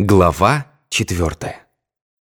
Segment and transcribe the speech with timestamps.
[0.00, 1.66] Глава четвертая.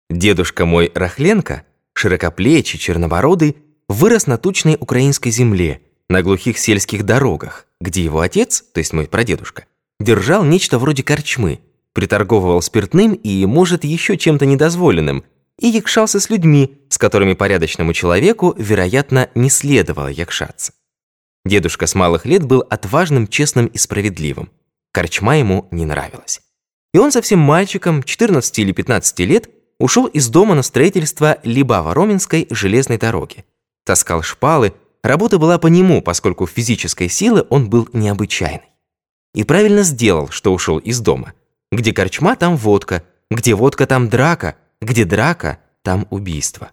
[0.09, 1.65] Дедушка мой Рахленко,
[1.95, 3.57] широкоплечий, чернобородый,
[3.89, 9.09] вырос на тучной украинской земле, на глухих сельских дорогах, где его отец, то есть мой
[9.09, 9.65] прадедушка,
[9.99, 11.59] держал нечто вроде корчмы,
[11.93, 15.25] приторговывал спиртным и, может, еще чем-то недозволенным,
[15.59, 20.73] и якшался с людьми, с которыми порядочному человеку, вероятно, не следовало якшаться.
[21.45, 24.51] Дедушка с малых лет был отважным, честным и справедливым.
[24.93, 26.46] Корчма ему не нравилась.
[26.97, 32.97] И он совсем мальчиком, 14 или 15 лет, ушел из дома на строительство Либава-Роменской железной
[32.97, 33.45] дороги.
[33.85, 38.71] Таскал шпалы, работа была по нему, поскольку физической силы он был необычайный.
[39.35, 41.35] И правильно сделал, что ушел из дома.
[41.71, 46.71] Где корчма, там водка, где водка, там драка, где драка, там убийство.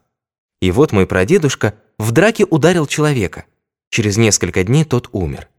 [0.61, 3.43] И вот мой прадедушка в драке ударил человека.
[3.89, 5.49] Через несколько дней тот умер.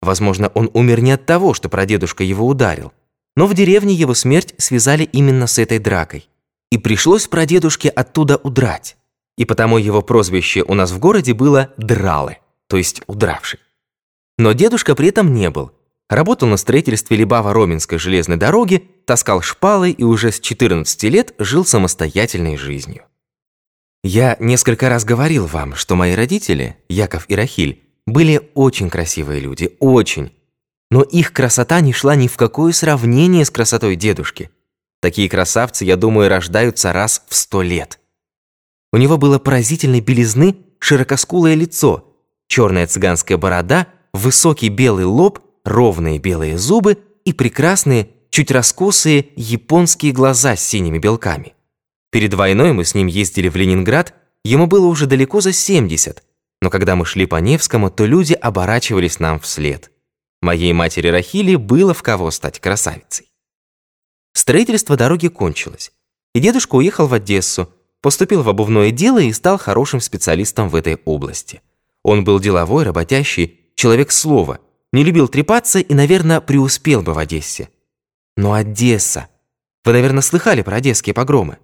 [0.00, 2.94] Возможно, он умер не от того, что прадедушка его ударил,
[3.38, 6.28] но в деревне его смерть связали именно с этой дракой.
[6.72, 8.96] И пришлось прадедушке оттуда удрать.
[9.36, 13.60] И потому его прозвище у нас в городе было «дралы», то есть «удравший».
[14.38, 15.70] Но дедушка при этом не был.
[16.10, 22.56] Работал на строительстве Либава-Роменской железной дороги, таскал шпалы и уже с 14 лет жил самостоятельной
[22.56, 23.04] жизнью.
[24.02, 29.76] Я несколько раз говорил вам, что мои родители, Яков и Рахиль, были очень красивые люди,
[29.78, 30.32] очень.
[30.90, 34.50] Но их красота не шла ни в какое сравнение с красотой дедушки.
[35.00, 38.00] Такие красавцы, я думаю, рождаются раз в сто лет.
[38.92, 42.14] У него было поразительной белизны широкоскулое лицо,
[42.48, 50.56] черная цыганская борода, высокий белый лоб, ровные белые зубы и прекрасные, чуть раскосые японские глаза
[50.56, 51.54] с синими белками.
[52.10, 54.14] Перед войной мы с ним ездили в Ленинград,
[54.44, 56.22] ему было уже далеко за 70,
[56.62, 59.90] но когда мы шли по Невскому, то люди оборачивались нам вслед.
[60.40, 63.30] Моей матери Рахили было в кого стать красавицей.
[64.32, 65.92] Строительство дороги кончилось,
[66.34, 70.96] и дедушка уехал в Одессу, поступил в обувное дело и стал хорошим специалистом в этой
[71.04, 71.60] области.
[72.04, 74.60] Он был деловой, работящий, человек слова,
[74.92, 77.70] не любил трепаться и, наверное, преуспел бы в Одессе.
[78.36, 79.28] Но Одесса...
[79.84, 81.58] Вы, наверное, слыхали про одесские погромы.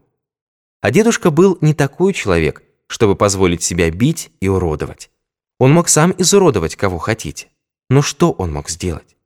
[0.81, 5.11] А дедушка был не такой человек, чтобы позволить себя бить и уродовать.
[5.59, 7.49] Он мог сам изуродовать кого хотите.
[7.91, 9.17] Но что он мог сделать?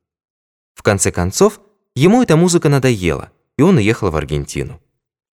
[0.73, 1.59] В конце концов,
[1.95, 4.81] ему эта музыка надоела, и он уехал в Аргентину.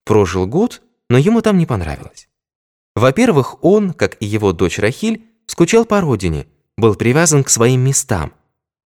[0.05, 2.29] Прожил год, но ему там не понравилось.
[2.95, 8.33] Во-первых, он, как и его дочь Рахиль, скучал по родине, был привязан к своим местам.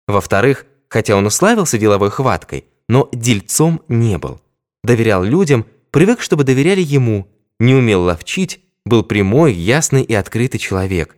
[0.07, 4.41] Во-вторых, хотя он уславился деловой хваткой, но дельцом не был.
[4.83, 7.27] Доверял людям, привык, чтобы доверяли ему,
[7.59, 11.15] не умел ловчить, был прямой, ясный и открытый человек.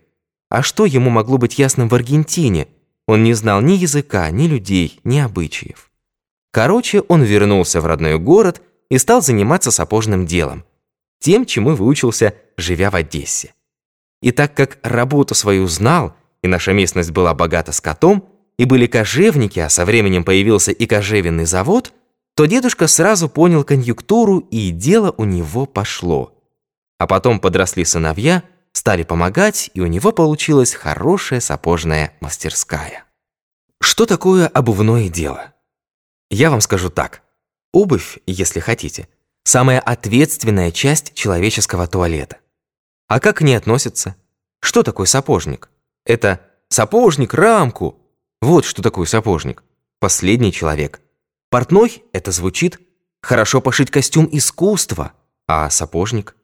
[0.50, 2.68] А что ему могло быть ясным в Аргентине,
[3.08, 5.92] он не знал ни языка, ни людей, ни обычаев.
[6.52, 10.66] Короче, он вернулся в родной город и стал заниматься сапожным делом.
[11.20, 13.54] Тем, чему выучился, живя в Одессе.
[14.22, 19.60] И так как работу свою знал, и наша местность была богата скотом, и были кожевники,
[19.60, 21.92] а со временем появился и кожевенный завод,
[22.36, 26.34] то дедушка сразу понял конъюнктуру, и дело у него пошло.
[27.00, 28.44] А потом подросли сыновья–
[28.74, 33.06] стали помогать, и у него получилась хорошая сапожная мастерская.
[33.82, 35.54] Что такое обувное дело?
[36.30, 37.22] Я вам скажу так.
[37.72, 39.08] Обувь, если хотите,
[39.44, 42.38] самая ответственная часть человеческого туалета.
[43.08, 44.16] А как к ней относятся?
[44.60, 45.70] Что такое сапожник?
[46.06, 48.00] Это сапожник, рамку.
[48.42, 49.64] Вот что такое сапожник.
[50.00, 51.02] Последний человек.
[51.50, 52.80] Портной– это звучит
[53.22, 55.14] хорошо пошить костюм искусства,
[55.48, 56.36] а сапожник?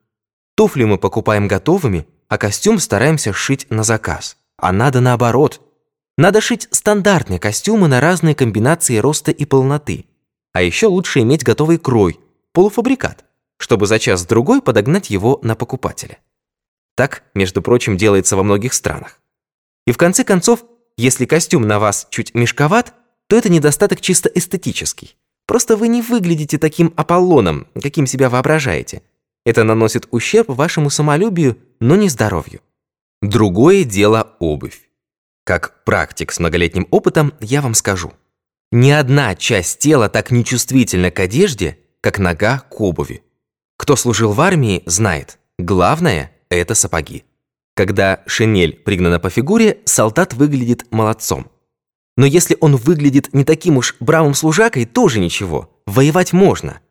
[0.56, 4.38] Туфли мы покупаем готовыми– а костюм стараемся шить на заказ.
[4.58, 5.62] А надо наоборот.
[6.18, 10.06] Надо шить стандартные костюмы на разные комбинации роста и полноты.
[10.54, 12.20] А еще лучше иметь готовый крой,
[12.54, 13.26] полуфабрикат,
[13.58, 16.20] чтобы за час-другой подогнать его на покупателя.
[16.96, 19.20] Так, между прочим, делается во многих странах.
[19.88, 20.66] И в конце концов,
[20.98, 22.94] если костюм на вас чуть мешковат,
[23.28, 25.16] то это недостаток чисто эстетический.
[25.48, 29.02] Просто вы не выглядите таким Аполлоном, каким себя воображаете.
[29.46, 32.62] Это наносит ущерб вашему самолюбию, но не здоровью.
[33.22, 34.90] Другое дело обувь.
[35.44, 38.14] Как практик с многолетним опытом я вам скажу.
[38.72, 43.24] Ни одна часть тела так нечувствительна к одежде, как нога к обуви.
[43.78, 47.24] Кто служил в армии, знает, главное– это сапоги.
[47.76, 51.50] Когда шинель пригнана по фигуре, солдат выглядит молодцом.
[52.18, 56.82] Но если он выглядит не таким уж бравым служакой, тоже ничего, воевать можно.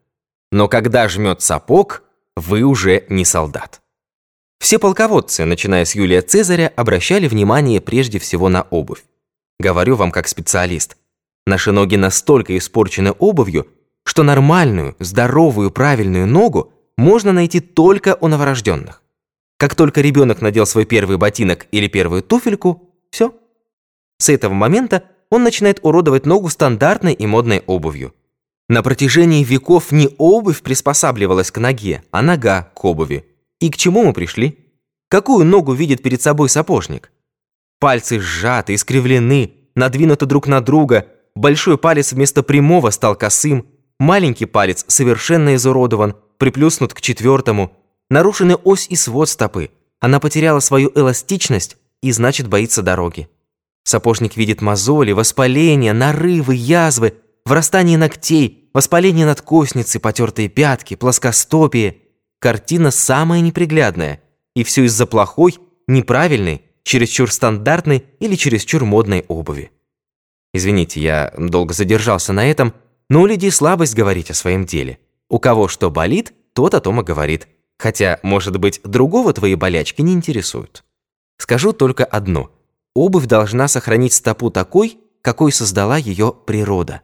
[0.50, 2.02] Но когда жмет сапог,
[2.37, 3.82] вы уже не солдат.
[4.59, 9.05] Все полководцы, начиная с Юлия Цезаря, обращали внимание прежде всего на обувь.
[9.59, 10.97] Говорю вам как специалист.
[11.47, 13.69] Наши ноги настолько испорчены обувью,
[14.05, 19.03] что нормальную, здоровую, правильную ногу можно найти только у новорожденных.
[19.57, 23.35] Как только ребенок надел свой первый ботинок или первую туфельку, все.
[24.19, 28.15] С этого момента он начинает уродовать ногу стандартной и модной обувью.
[28.69, 33.25] На протяжении веков не обувь приспосабливалась к ноге, а нога к обуви.
[33.61, 34.59] И к чему мы пришли?
[35.09, 37.11] Какую ногу видит перед собой сапожник?
[37.81, 43.67] Пальцы сжаты, искривлены, надвинуты друг на друга, большой палец вместо прямого стал косым,
[43.99, 47.73] маленький палец совершенно изуродован, приплюснут к четвертому,
[48.11, 49.71] нарушены ось и свод стопы,
[50.01, 53.29] она потеряла свою эластичность и, значит, боится дороги.
[53.85, 57.15] Сапожник видит мозоли, воспаления, нарывы, язвы,
[57.45, 61.97] врастание ногтей, воспаление надкосницы, потертые пятки, плоскостопие.
[62.40, 64.23] Картина самая неприглядная.
[64.55, 69.70] И все из-за плохой, неправильной, чересчур стандартной или чересчур модной обуви.
[70.55, 72.75] Извините, я долго задержался на этом,
[73.08, 74.99] но у людей слабость говорить о своем деле.
[75.29, 77.49] У кого что болит, тот о том и говорит.
[77.79, 80.85] Хотя, может быть, другого твои болячки не интересуют.
[81.38, 82.50] Скажу только одно–
[82.99, 87.02] Обувь должна сохранить стопу такой, какой создала ее природа.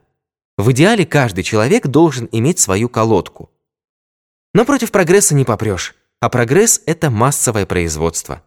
[0.59, 3.53] В идеале каждый человек должен иметь свою колодку.
[4.55, 8.43] Но против прогресса не попрешь, а прогресс– это массовое производство.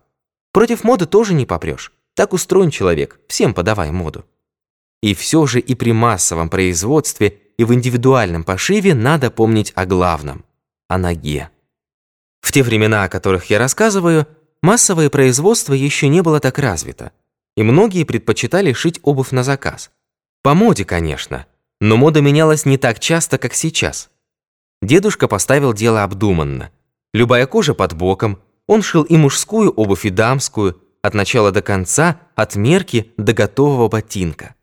[0.51, 1.94] Против моды тоже не попрешь.
[2.15, 4.25] Так устроен человек, всем подавай моду.
[5.04, 10.44] И все же и при массовом производстве, и в индивидуальном пошиве надо помнить о главном–
[10.88, 11.51] о ноге.
[12.42, 14.25] В те времена, о которых я рассказываю,
[14.63, 17.12] массовое производство еще не было так развито
[17.57, 19.89] и многие предпочитали шить обувь на заказ.
[20.44, 21.48] По моде, конечно,
[21.81, 24.12] но мода менялась не так часто, как сейчас.
[24.81, 26.71] Дедушка поставил дело обдуманно.
[27.13, 32.19] Любая кожа под боком, он шил и мужскую обувь, и дамскую, от начала до конца,
[32.35, 34.56] от мерки до готового ботинка.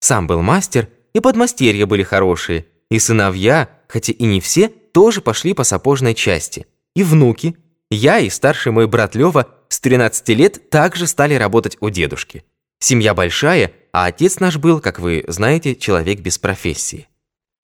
[0.00, 5.52] Сам был мастер, и подмастерья были хорошие, и сыновья, хотя и не все, тоже пошли
[5.52, 6.66] по сапожной части.
[6.94, 7.56] И внуки,
[7.90, 12.44] я и старший мой брат Лёва с 13 лет также стали работать у дедушки.
[12.78, 17.08] Семья большая, а отец наш был, как вы знаете, человек без профессии.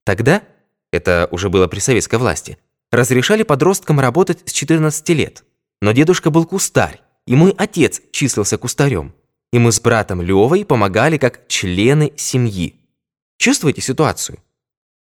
[0.05, 0.43] Тогда,
[0.91, 2.57] это уже было при советской власти,
[2.91, 5.43] разрешали подросткам работать с 14 лет.
[5.81, 9.13] Но дедушка был кустарь, и мой отец числился кустарем.
[9.53, 12.75] И мы с братом Левой помогали как члены семьи.
[13.37, 14.39] Чувствуете ситуацию?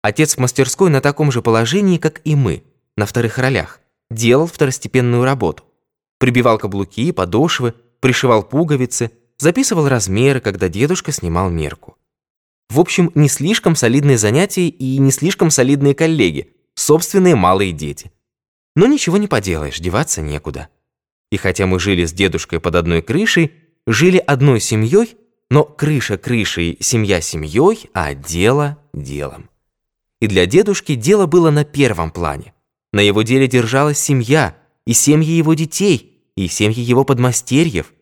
[0.03, 2.65] Отец в мастерской на таком же положении, как и мы,
[2.97, 3.81] на вторых ролях
[4.11, 5.65] делал второстепенную работу.
[6.19, 11.97] Прибивал каблуки, подошвы, пришивал пуговицы, записывал размеры, когда дедушка снимал мерку.
[12.71, 18.11] В общем, не слишком солидные занятия и не слишком солидные коллеги, собственные малые дети.
[18.75, 20.69] Но ничего не поделаешь, деваться некуда.
[21.31, 23.53] И хотя мы жили с дедушкой под одной крышей,
[23.87, 25.17] жили одной семьей,
[25.51, 29.51] но крыша крышей, семья семьей, а дело делом.
[30.21, 32.55] И для дедушки дело было на первом плане.
[32.93, 34.57] На его деле держалась семья,
[34.87, 37.93] и семьи его детей, и семьи его подмастерьев.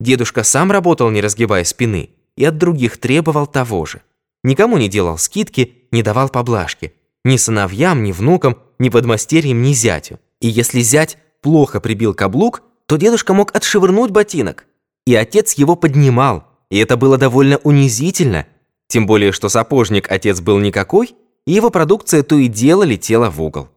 [0.00, 4.02] Дедушка сам работал, не разгибая спины, и от других требовал того же.
[4.42, 6.94] Никому не делал скидки, не давал поблажки.
[7.24, 10.20] Ни сыновьям, ни внукам, ни подмастерьям, ни зятю.
[10.40, 14.66] И если зять плохо прибил каблук, то дедушка мог отшвырнуть ботинок.
[15.06, 18.46] И отец его поднимал, и это было довольно унизительно.
[18.88, 21.14] Тем более, что сапожник отец был никакой,
[21.46, 23.68] и его продукция то и дело летела в угол.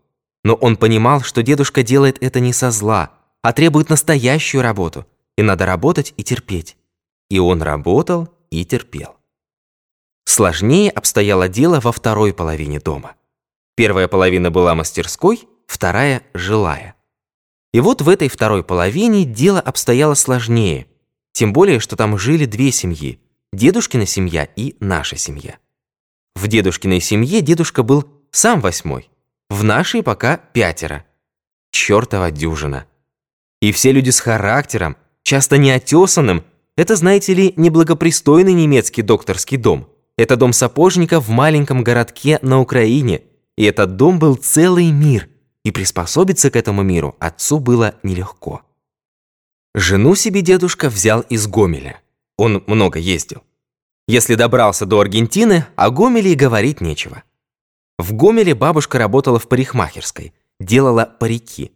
[0.43, 5.05] Но он понимал, что дедушка делает это не со зла, а требует настоящую работу.
[5.38, 6.77] И надо работать и терпеть.
[7.29, 9.18] И он работал и терпел.
[10.25, 13.16] Сложнее обстояло дело во второй половине дома.
[13.75, 16.96] Первая половина была мастерской, вторая– жилая.
[17.74, 20.88] И вот в этой второй половине дело обстояло сложнее,
[21.32, 23.20] тем более, что там жили две семьи–
[23.54, 25.60] дедушкина семья и наша семья.
[26.36, 29.10] В дедушкиной семье дедушка был сам восьмой–
[29.50, 31.06] в нашей пока пятеро.
[31.72, 32.86] Чёртова дюжина.
[33.62, 36.44] И все люди с характером, часто неотесанным.
[36.77, 39.89] Это, знаете ли, неблагопристойный немецкий докторский дом.
[40.15, 43.24] Это дом сапожника в маленьком городке на Украине.
[43.57, 45.27] И этот дом был целый мир.
[45.65, 48.62] И приспособиться к этому миру отцу было нелегко.
[49.74, 52.00] Жену себе дедушка взял из Гомеля.
[52.38, 53.43] Он много ездил.
[54.07, 57.24] Если добрался до Аргентины, о Гомеле и говорить нечего.
[57.98, 61.72] В Гомеле бабушка работала в парикмахерской, делала парики.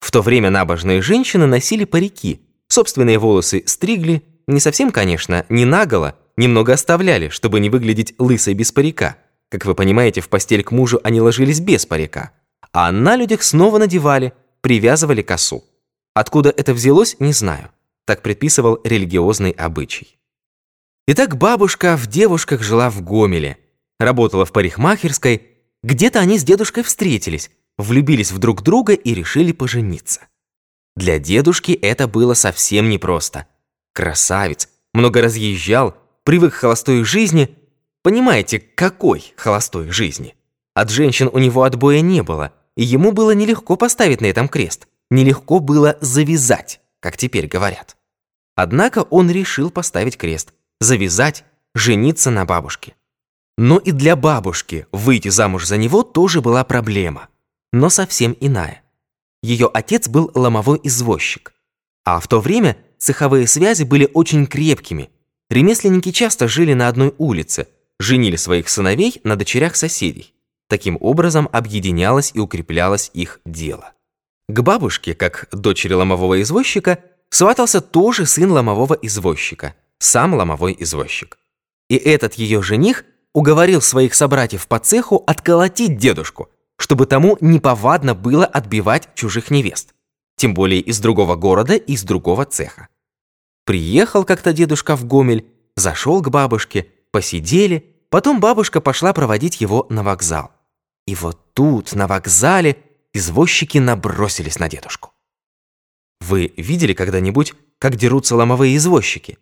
[0.00, 6.16] В то время набожные женщины носили парики, собственные волосы стригли, не совсем, конечно, не наголо,
[6.36, 9.16] немного оставляли, чтобы не выглядеть лысой без парика.
[9.48, 12.32] Как вы понимаете, в постель к мужу они ложились без парика.
[12.72, 15.64] А на людях снова надевали, привязывали косу.
[16.14, 17.70] Откуда это взялось, не знаю.
[18.04, 20.18] Так предписывал религиозный обычай.
[21.08, 23.58] Итак, бабушка в девушках жила в Гомеле,
[23.98, 25.42] работала в парикмахерской,
[25.82, 30.22] где-то они с дедушкой встретились, влюбились в друг друга и решили пожениться.
[30.96, 33.46] Для дедушки это было совсем непросто.
[33.96, 37.56] Красавец, много разъезжал, привык к холостой жизни.
[38.02, 40.36] Понимаете, какой холостой жизни?
[40.74, 44.86] От женщин у него отбоя не было, и ему было нелегко поставить на этом крест.
[45.10, 47.96] Нелегко было завязать, как теперь говорят.
[48.54, 52.96] Однако он решил поставить крест, завязать, жениться на бабушке.
[53.56, 57.28] Но и для бабушки выйти замуж за него тоже была проблема,
[57.72, 58.82] но совсем иная.
[59.42, 61.54] Ее отец был ломовой извозчик.
[62.04, 65.10] А в то время цеховые связи были очень крепкими.
[65.50, 70.34] Ремесленники часто жили на одной улице, женили своих сыновей на дочерях соседей.
[70.68, 73.92] Таким образом объединялось и укреплялось их дело.
[74.48, 76.98] К бабушке, как дочери ломового извозчика,
[77.30, 81.38] сватался тоже сын ломового извозчика, сам ломовой извозчик.
[81.88, 88.44] И этот ее жених уговорил своих собратьев по цеху отколотить дедушку– чтобы тому неповадно было
[88.44, 89.94] отбивать чужих невест,
[90.36, 92.88] тем более из другого города из другого цеха.
[93.64, 100.02] Приехал как-то дедушка в Гомель, зашел к бабушке, посидели, потом бабушка пошла проводить его на
[100.02, 100.52] вокзал.
[101.06, 102.76] И вот тут, на вокзале,
[103.12, 105.12] извозчики набросились на дедушку.
[106.20, 109.38] Вы видели когда-нибудь, как дерутся ломовые извозчики?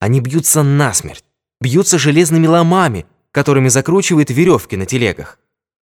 [0.00, 1.24] Они бьются насмерть,
[1.60, 5.38] бьются железными ломами, которыми закручивают веревки на телегах.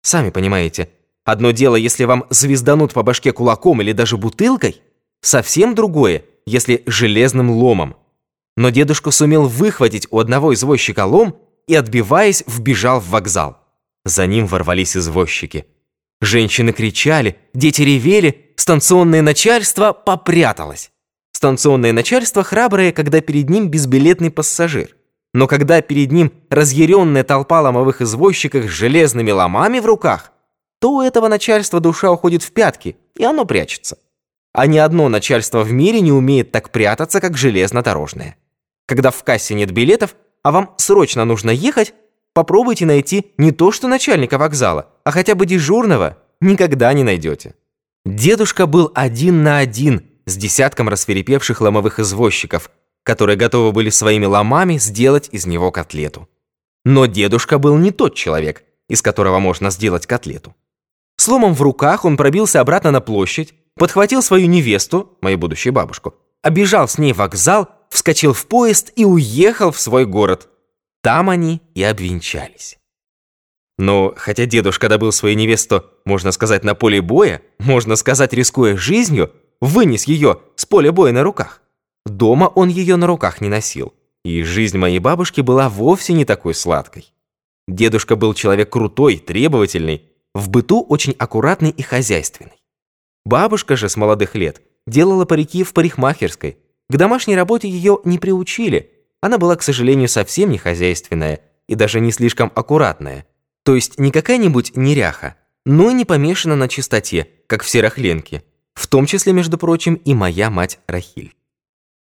[0.02, 0.90] Сами понимаете,
[1.28, 4.80] одно дело, если вам звезданут по башке кулаком или даже бутылкой,
[5.20, 7.96] совсем другое, если железным ломом.
[8.56, 13.58] Но дедушка сумел выхватить у одного извозчика лом и, отбиваясь, вбежал в вокзал.
[14.06, 15.66] За ним ворвались извозчики.
[16.22, 20.90] Женщины кричали, дети ревели, станционное начальство попряталось.
[21.32, 24.96] Станционное начальство храброе, когда перед ним безбилетный пассажир.
[25.34, 30.32] Но когда перед ним разъяренная толпа ломовых извозчиков с железными ломами в руках,
[30.80, 33.98] то у этого начальства душа уходит в пятки, и оно прячется.
[34.52, 38.36] А ни одно начальство в мире не умеет так прятаться, как железнодорожное.
[38.86, 41.94] Когда в кассе нет билетов, а вам срочно нужно ехать,
[42.32, 47.54] попробуйте найти не то что начальника вокзала, а хотя бы дежурного, никогда не найдете.
[48.06, 52.70] Дедушка был один на один с десятком расферепевших ломовых извозчиков,
[53.02, 56.28] которые готовы были своими ломами сделать из него котлету.
[56.84, 60.54] Но дедушка был не тот человек, из которого можно сделать котлету.
[61.18, 66.14] С ломом в руках он пробился обратно на площадь, подхватил свою невесту, мою будущую бабушку,
[66.42, 70.48] обежал с ней вокзал, вскочил в поезд и уехал в свой город.
[71.02, 72.78] Там они и обвенчались.
[73.78, 79.32] Но хотя дедушка добыл свою невесту, можно сказать, на поле боя, можно сказать, рискуя жизнью,
[79.60, 81.62] вынес ее с поля боя на руках.
[82.06, 83.92] Дома он ее на руках не носил,
[84.24, 87.12] и жизнь моей бабушки была вовсе не такой сладкой.
[87.66, 90.04] Дедушка был человек крутой, требовательный,
[90.38, 92.62] в быту очень аккуратный и хозяйственный.
[93.24, 96.58] Бабушка же с молодых лет делала парики в парикмахерской.
[96.88, 98.92] К домашней работе ее не приучили.
[99.20, 103.26] Она была, к сожалению, совсем не хозяйственная и даже не слишком аккуратная.
[103.64, 108.42] То есть не какая-нибудь неряха, но и не помешана на чистоте, как все рахленки.
[108.74, 111.34] В том числе, между прочим, и моя мать Рахиль.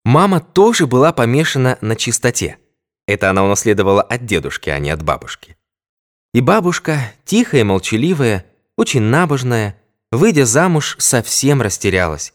[0.05, 2.59] Мама тоже была помешана на чистоте.
[3.07, 5.56] Это она унаследовала от дедушки, а не от бабушки.
[6.37, 8.45] И бабушка, тихая и молчаливая,
[8.77, 9.81] очень набожная,
[10.13, 12.35] выйдя замуж, совсем растерялась.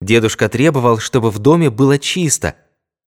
[0.00, 2.54] Дедушка требовал, чтобы в доме было чисто,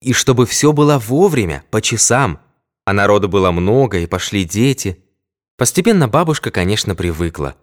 [0.02, 2.40] и чтобы все было вовремя, по часам,
[2.84, 5.02] а народу было много, и пошли дети.
[5.56, 7.56] Постепенно бабушка, конечно, привыкла.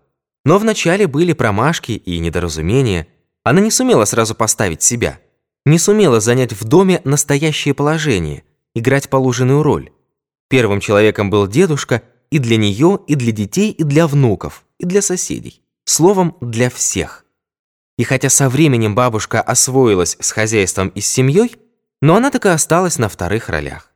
[0.43, 3.05] Но вначале были промашки и недоразумения.
[3.43, 5.19] Она не сумела сразу поставить себя–
[5.67, 8.43] не сумела занять в доме настоящее положение,
[8.73, 9.91] играть положенную роль.
[10.49, 12.01] Первым человеком был дедушка
[12.35, 15.61] и для нее, и для детей, и для внуков, и для соседей.
[15.85, 17.23] Словом, для всех.
[17.97, 21.55] И хотя со временем бабушка освоилась с хозяйством и с семьей,
[22.01, 23.93] но она так и осталась на вторых ролях.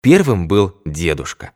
[0.00, 1.52] Первым был дедушка.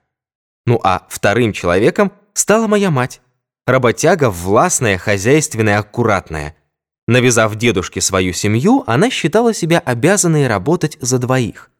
[0.66, 3.22] Ну а вторым человеком стала моя мать.
[3.66, 6.54] Работяга властная, хозяйственная, аккуратная–
[7.08, 11.70] Навязав дедушке свою семью, она считала себя обязанной работать за двоих.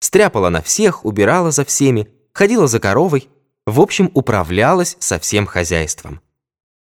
[0.00, 3.30] Стряпала на всех, убирала за всеми, ходила за коровой,
[3.66, 6.20] в общем, управлялась со всем хозяйством.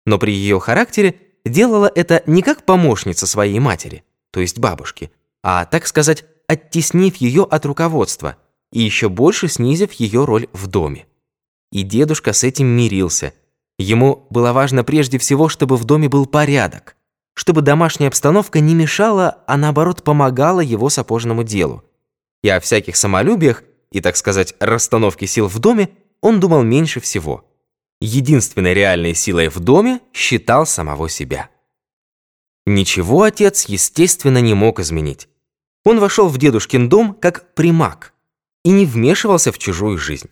[0.05, 5.11] Но при ее характере делала это не как помощница своей матери, то есть бабушки,
[5.43, 8.37] а, так сказать, оттеснив ее от руководства
[8.71, 11.05] и еще больше снизив ее роль в доме.
[11.71, 13.33] И дедушка с этим мирился.
[13.77, 16.95] Ему было важно прежде всего, чтобы в доме был порядок
[17.39, 21.85] чтобы домашняя обстановка не мешала, а наоборот помогала его сапожному делу.
[22.43, 25.87] И о всяких самолюбиях и, так сказать, расстановке сил в доме
[26.21, 27.45] он думал меньше всего.
[28.01, 31.49] Единственной реальной силой в доме считал самого себя.
[32.65, 35.27] Ничего отец, естественно, не мог изменить.
[35.83, 38.13] Он вошел в дедушкин дом как примак
[38.63, 40.29] и не вмешивался в чужую жизнь.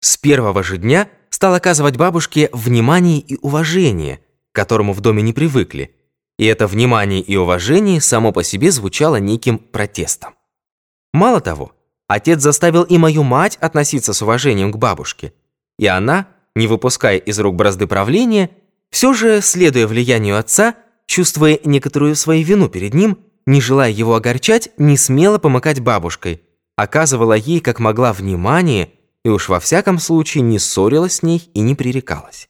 [0.00, 4.20] С первого же дня стал оказывать бабушке внимание и уважение,
[4.52, 5.96] к которому в доме не привыкли,
[6.38, 10.34] и это внимание и уважение само по себе звучало неким протестом.
[11.12, 11.73] Мало того,
[12.08, 15.32] отец заставил и мою мать относиться с уважением к бабушке,
[15.78, 18.50] и она, не выпуская из рук бразды правления,
[18.90, 24.70] все же, следуя влиянию отца, чувствуя некоторую свою вину перед ним, не желая его огорчать,
[24.78, 26.42] не смела помыкать бабушкой,
[26.76, 28.90] оказывала ей как могла внимание
[29.24, 32.48] и уж во всяком случае не ссорилась с ней и не пререкалась.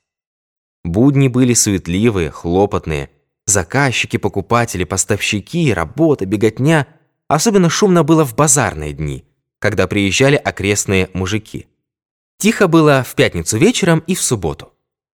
[0.84, 3.10] Будни были суетливые, хлопотные.
[3.46, 6.86] Заказчики, покупатели, поставщики, работа, беготня.
[7.28, 9.24] Особенно шумно было в базарные дни,
[9.64, 11.68] когда приезжали окрестные мужики.
[12.36, 14.74] Тихо было в пятницу вечером и в субботу.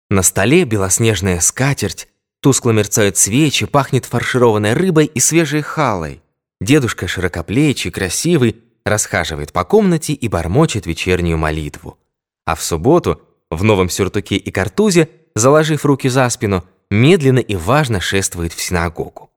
[0.09, 2.09] На столе белоснежная скатерть,
[2.41, 6.23] тускло мерцают свечи, пахнет фаршированной рыбой и свежей халой.
[6.63, 11.99] Дедушка широкоплечий, красивый, расхаживает по комнате и бормочет вечернюю молитву.
[12.47, 18.01] А в субботу, в новом сюртуке и картузе, заложив руки за спину, медленно и важно
[18.01, 19.31] шествует в синагогу.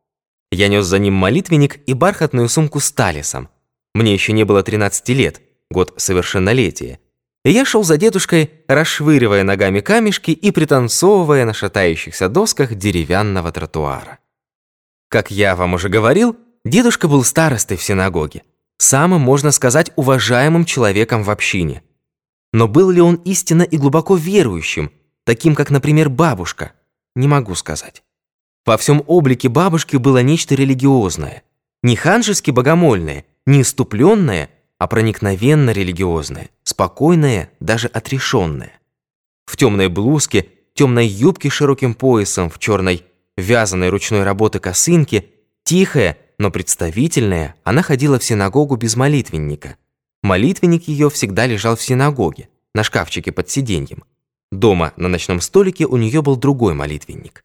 [0.54, 3.50] Я нес за ним молитвенник и бархатную сумку с талисом.
[3.94, 7.00] Мне еще не было 13 лет, год совершеннолетия.
[7.44, 14.20] И я шел за дедушкой, расшвыривая ногами камешки и пританцовывая на шатающихся досках деревянного тротуара.
[15.10, 18.44] Как я вам уже говорил, дедушка был старостой в синагоге
[18.82, 21.84] самым, можно сказать, уважаемым человеком в общине.
[22.52, 24.92] Но был ли он истинно и глубоко верующим,
[25.24, 26.74] таким как, например, бабушка?
[27.16, 28.04] Не могу сказать.
[28.66, 31.44] Во всем облике бабушки было нечто религиозное.
[31.84, 38.80] Не ханжески богомольное, не иступленное, а проникновенно религиозное, спокойное, даже отрешенное.
[39.46, 43.06] В темной блузке, темной юбке с широким поясом, в черной
[43.38, 45.26] вязаной ручной работы косынке,
[45.64, 49.78] тихая, но представительная, она ходила в синагогу без молитвенника.
[50.24, 54.04] Молитвенник ее всегда лежал в синагоге, на шкафчике под сиденьем.
[54.52, 57.44] Дома на ночном столике у нее был другой молитвенник.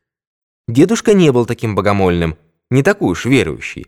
[0.68, 2.36] Дедушка не был таким богомольным,
[2.70, 3.86] не такой уж верующий.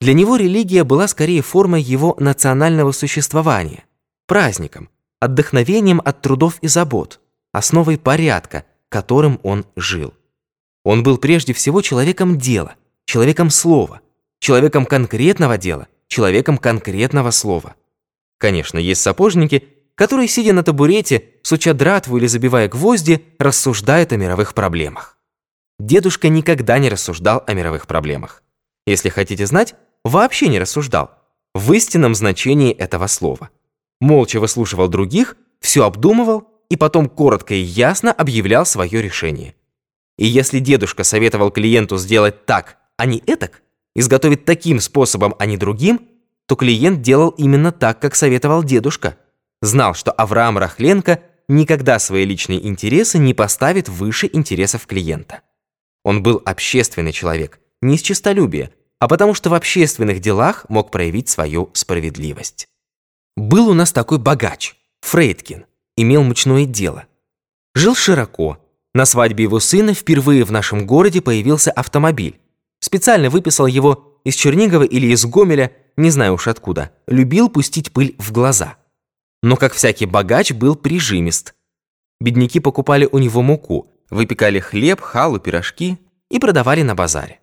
[0.00, 3.84] Для него религия была скорее формой его национального существования,
[4.26, 7.20] праздником, отдохновением от трудов и забот,
[7.52, 10.12] основой порядка, которым он жил.
[10.84, 14.02] Он был прежде всего человеком дела, человеком слова,
[14.38, 17.74] человеком конкретного дела, человеком конкретного слова.
[18.38, 24.52] Конечно, есть сапожники, которые, сидя на табурете, суча дратву или забивая гвозди, рассуждают о мировых
[24.52, 25.18] проблемах.
[25.78, 28.42] Дедушка никогда не рассуждал о мировых проблемах.
[28.86, 29.74] Если хотите знать,
[30.08, 31.10] вообще не рассуждал.
[31.54, 33.50] В истинном значении этого слова.
[34.00, 39.54] Молча выслушивал других, все обдумывал и потом коротко и ясно объявлял свое решение.
[40.18, 43.62] И если дедушка советовал клиенту сделать так, а не этак,
[43.94, 46.08] изготовить таким способом, а не другим,
[46.46, 49.18] то клиент делал именно так, как советовал дедушка.
[49.62, 55.42] Знал, что Авраам Рахленко никогда свои личные интересы не поставит выше интересов клиента.
[56.04, 58.70] Он был общественный человек, не из честолюбия,
[59.06, 62.66] а потому что в общественных делах мог проявить свою справедливость.
[63.36, 65.64] Был у нас такой богач, Фрейдкин,
[65.96, 67.04] имел мучное дело.
[67.76, 68.58] Жил широко.
[68.94, 72.40] На свадьбе его сына впервые в нашем городе появился автомобиль.
[72.80, 76.90] Специально выписал его из Чернигова или из Гомеля, не знаю уж откуда.
[77.06, 78.74] Любил пустить пыль в глаза.
[79.40, 81.54] Но, как всякий богач, был прижимист.
[82.20, 85.96] Бедняки покупали у него муку, выпекали хлеб, халу, пирожки
[86.28, 87.38] и продавали на базаре.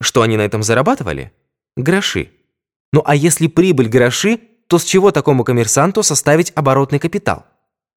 [0.00, 1.32] Что они на этом зарабатывали?
[1.76, 2.30] Гроши.
[2.92, 7.44] Ну а если прибыль гроши, то с чего такому коммерсанту составить оборотный капитал?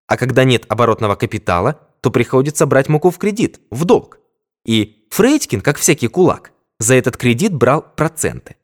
[0.07, 4.19] А когда нет оборотного капитала, то приходится брать муку в кредит, в долг.
[4.65, 8.57] И Фрейдкин, как всякий кулак, за этот кредит брал проценты.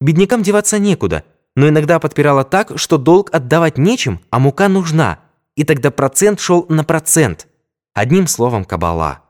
[0.00, 1.24] Беднякам деваться некуда,
[1.56, 5.20] но иногда подпирало так, что долг отдавать нечем, а мука нужна,
[5.56, 7.48] и тогда процент шел на процент.
[7.92, 9.24] Одним словом, кабала.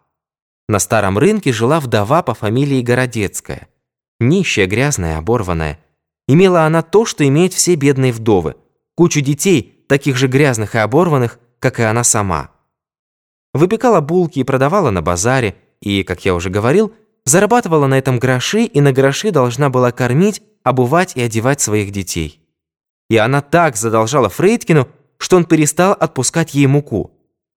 [0.71, 3.67] На старом рынке жила вдова по фамилии Городецкая.
[4.21, 5.81] Нищая, грязная, оборванная.
[6.29, 8.55] Имела она то, что имеют все бедные вдовы.
[8.95, 12.53] Кучу детей, таких же грязных и оборванных, как и она сама.
[13.53, 18.63] Выпекала булки и продавала на базаре, и, как я уже говорил, зарабатывала на этом гроши
[18.63, 22.47] и на гроши должна была кормить, обувать и одевать своих детей.
[23.09, 24.87] И она так задолжала Фрейдкину,
[25.19, 27.11] что он перестал отпускать ей муку.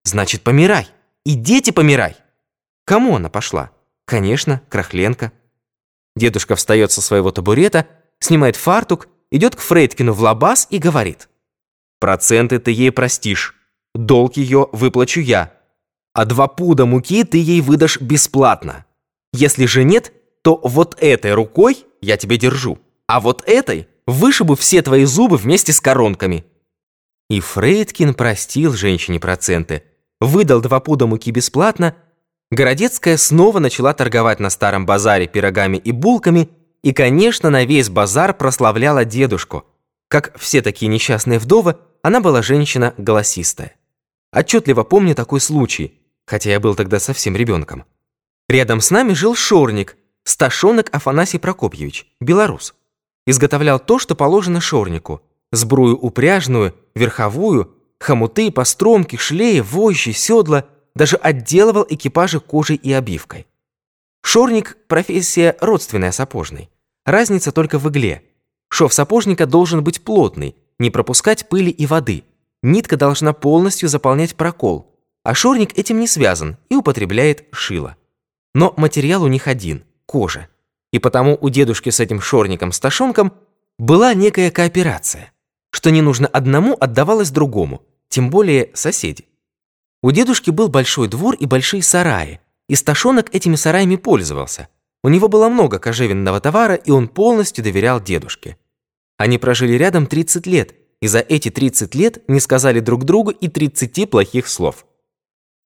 [0.04, 0.88] Значит, помирай.
[1.26, 2.16] И дети помирай.
[2.86, 3.72] Кому она пошла?
[4.06, 5.32] Конечно, Крахленко.
[6.16, 7.88] Дедушка встает со своего табурета,
[8.20, 11.30] снимает фартук, идет к Фрейдкину в лабаз и говорит.
[12.00, 13.56] «Проценты ты ей простишь.
[13.96, 15.54] Долг ее выплачу я.
[16.14, 18.86] а два пуда муки ты ей выдашь бесплатно.
[19.32, 24.84] Если же нет, то вот этой рукой я тебе держу, а вот этой вышибу все
[24.84, 26.46] твои зубы вместе с коронками».
[27.30, 29.84] И Фрейдкин простил женщине проценты,
[30.20, 31.96] выдал два пуда муки бесплатно,
[32.54, 36.50] Городецкая снова начала торговать на старом базаре пирогами и булками
[36.84, 39.66] и, конечно, на весь базар прославляла дедушку.
[40.08, 43.74] Как все такие несчастные вдовы, она была женщина голосистая.
[44.32, 47.86] Отчетливо помню такой случай, хотя я был тогда совсем ребенком.
[48.48, 52.76] Рядом с нами жил шорник, сташонок Афанасий Прокопьевич, белорус.
[53.26, 55.24] Изготовлял то, что положено шорнику.
[55.52, 63.48] Сбрую упряжную, верховую, хомуты, постромки, шлеи, вожжи, седла, даже отделывал экипажи кожей и обивкой.
[64.22, 66.70] Шорник– профессия родственная сапожной.
[67.06, 68.24] Разница только в игле.
[68.70, 72.24] Шов сапожника должен быть плотный, не пропускать пыли и воды.
[72.62, 77.98] Нитка должна полностью заполнять прокол, а шорник этим не связан и употребляет шило.
[78.54, 80.48] Но материал у них один– кожа.
[80.92, 83.34] И потому у дедушки с этим шорником-сташонком
[83.78, 85.34] была некая кооперация.
[85.72, 89.26] Что не нужно одному, отдавалось другому, тем более соседи.
[90.04, 94.68] У дедушки был большой двор и большие сараи, и Сташонок этими сараями пользовался.
[95.02, 98.58] У него было много кожевенного товара, и он полностью доверял дедушке.
[99.18, 103.48] Они прожили рядом 30 лет, и за эти 30 лет не сказали друг другу и
[103.48, 104.86] 30 плохих слов.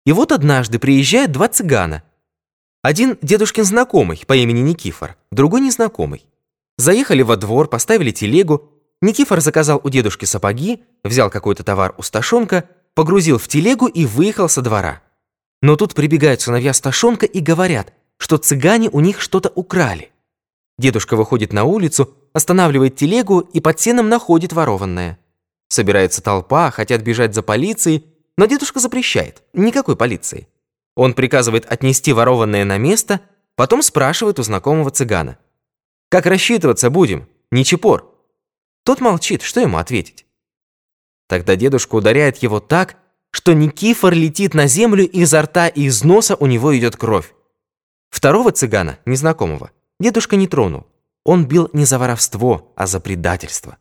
[0.03, 2.01] И вот однажды приезжают два цыгана.
[2.81, 6.25] Один дедушкин знакомый по имени Никифор, другой незнакомый.
[6.79, 8.71] Заехали во двор, поставили телегу.
[8.99, 14.49] Никифор заказал у дедушки сапоги, взял какой-то товар у Сташонка– погрузил в телегу и выехал
[14.49, 15.01] со двора.
[15.61, 20.11] Но тут прибегают сыновья Сташонка и говорят, что цыгане у них что-то украли.
[20.77, 25.19] Дедушка выходит на улицу, останавливает телегу и под сеном находит ворованное.
[25.69, 28.05] Собирается толпа, хотят бежать за полицией,
[28.37, 30.47] но дедушка запрещает, никакой полиции.
[30.95, 33.21] Он приказывает отнести ворованное на место,
[33.55, 35.37] потом спрашивает у знакомого цыгана.
[36.09, 37.27] «Как рассчитываться будем?
[37.51, 38.11] Ничепор».
[38.83, 40.22] Тот молчит, что ему ответить?
[41.33, 42.95] Тогда дедушка ударяет его так,
[43.31, 47.33] что Никифор летит на землю, и изо рта и из носа у него идет кровь.
[48.11, 50.85] Второго цыгана, незнакомого, дедушка не тронул.
[51.25, 53.77] Он бил не за воровство, а за предательство.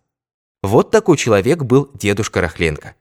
[0.63, 2.95] Вот такой человек был дедушка Рахленко.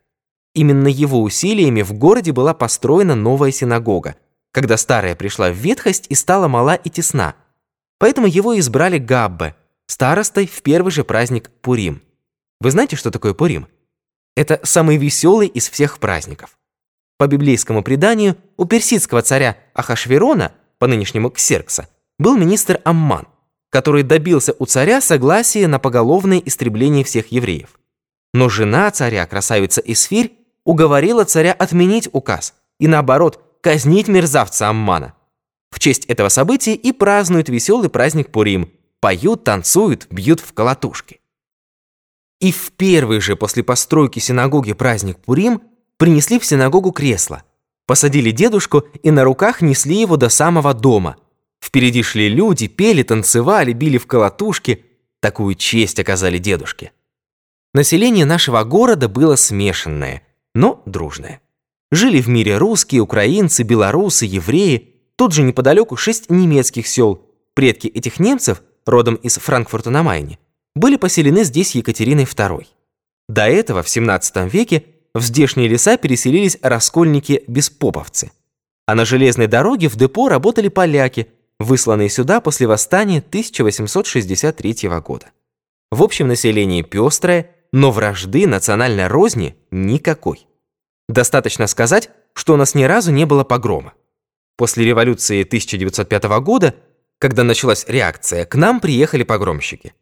[0.54, 4.18] Именно его усилиями в городе была построена новая синагога,
[4.52, 7.36] когда старая пришла в ветхость и стала мала и тесна.
[8.00, 9.56] Поэтому его избрали Габбе,
[9.88, 12.02] старостой в первый же праздник Пурим.
[12.60, 13.70] Вы знаете, что такое Пурим?
[14.42, 16.58] Это самый веселый из всех праздников.
[17.20, 23.28] По библейскому преданию, у персидского царя Ахашверона, по нынешнему Ксеркса, был министр Амман,
[23.70, 27.80] который добился у царя согласия на поголовное истребление всех евреев.
[28.34, 35.14] Но жена царя, красавица Исфирь, уговорила царя отменить указ и, наоборот, казнить мерзавца Аммана.
[35.70, 41.21] В честь этого события и празднуют веселый праздник Пурим, поют, танцуют, бьют в колотушки.
[42.42, 45.62] И в первый же после постройки синагоги праздник Пурим
[45.98, 47.44] принесли в синагогу кресло.
[47.86, 51.18] Посадили дедушку и на руках несли его до самого дома.
[51.64, 54.86] Впереди шли люди, пели, танцевали, били в колотушки.
[55.20, 56.92] Такую честь оказали дедушке.
[57.76, 60.24] Население нашего города было смешанное,
[60.56, 61.42] но дружное.
[61.92, 64.96] Жили в мире русские, украинцы, белорусы, евреи.
[65.16, 67.24] Тут же неподалеку шесть немецких сел.
[67.54, 70.40] Предки этих немцев, родом из Франкфурта на Майне,
[70.76, 72.66] были поселены здесь Екатериной II.
[73.28, 78.32] До этого, в 17 веке, в здешние леса переселились раскольники-беспоповцы.
[78.86, 81.28] А на железной дороге в депо работали поляки,
[81.60, 85.28] высланные сюда после восстания 1863 года.
[85.92, 90.48] В общем населении пестрое, но вражды национальной розни никакой.
[91.08, 93.94] Достаточно сказать, что у нас ни разу не было погрома.
[94.58, 96.76] После революции 1905 года,
[97.18, 99.94] когда началась реакция, к нам приехали погромщики.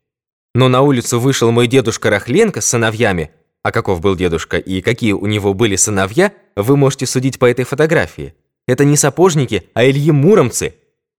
[0.55, 3.31] Но на улицу вышел мой дедушка Рахленко с сыновьями.
[3.61, 7.65] А каков был дедушка и какие у него были сыновья, вы можете судить по этой
[7.65, 8.33] фотографии.
[8.67, 10.75] Это не сапожники, а Ильи Муромцы.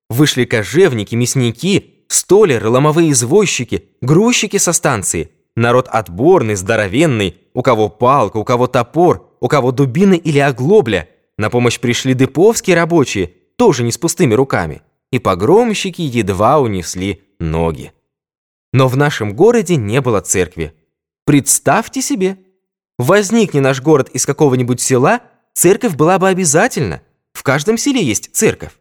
[0.08, 5.30] Вышли кожевники, мясники, столеры, ломовые извозчики, грузчики со станции.
[5.54, 11.08] Народ отборный, здоровенный, у кого палка, у кого топор, у кого дубины или оглобля.
[11.38, 14.82] На помощь пришли деповские рабочие, тоже не с пустыми руками.
[15.10, 17.92] И погромщики едва унесли ноги.
[18.72, 20.74] Но в нашем городе не было церкви.
[21.24, 22.38] Представьте себе,
[22.98, 25.20] возникни наш город из какого-нибудь села,
[25.54, 27.02] церковь была бы обязательно.
[27.32, 28.72] В каждом селе есть церковь.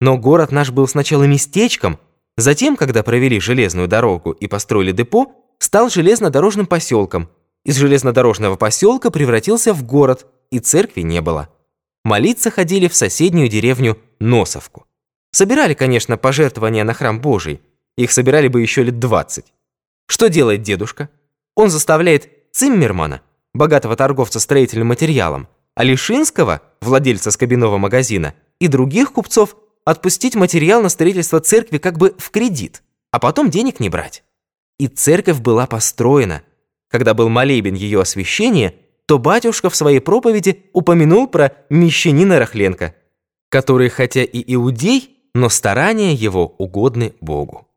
[0.00, 1.98] Но город наш был сначала местечком,
[2.36, 7.28] затем, когда провели железную дорогу и построили депо, стал железнодорожным поселком.
[7.64, 11.48] Из железнодорожного поселка превратился в город, и церкви не было.
[12.04, 14.86] молиться ходили в соседнюю деревню Носовку.
[15.32, 17.60] Собирали, конечно, пожертвования на храм Божий.
[17.98, 19.44] Их собирали бы еще лет 20.
[20.06, 21.08] Что делает дедушка?
[21.56, 23.22] Он заставляет Циммермана,
[23.54, 31.40] богатого торговца строительным материалом, Алишинского, владельца скобяного магазина, и других купцов отпустить материал на строительство
[31.40, 34.22] церкви как бы в кредит, а потом денег не брать.
[34.78, 36.44] И церковь была построена.
[36.88, 42.94] Когда был молебен ее освящения, то батюшка в своей проповеди упомянул про мещанина Рахленко,
[43.48, 47.67] который хотя и иудей, но старания его угодны Богу.